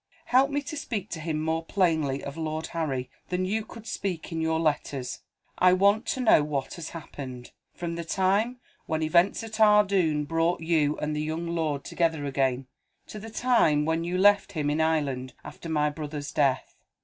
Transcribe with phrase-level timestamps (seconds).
[0.25, 4.31] Help me to speak to him more plainly of Lord Harry than you could speak
[4.31, 5.19] in your letters.
[5.59, 10.61] I want to know what has happened, from the time when events at Ardoon brought
[10.61, 12.65] you and the young lord together again,
[13.09, 16.73] to the time when you left him in Ireland after my brother's death.